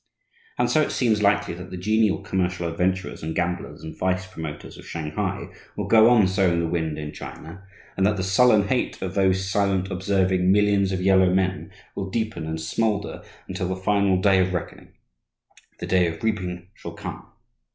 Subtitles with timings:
[0.57, 4.75] And so it seems likely that the genial commercial adventurers and gamblers and vice promoters
[4.79, 7.63] of Shanghai will go on sowing the wind in China
[7.95, 12.47] and that the sullen hate of those silent, observing millions of yellow men will deepen
[12.47, 14.91] and smoulder until the final day of reckoning,
[15.79, 17.31] the day of reaping, shall come.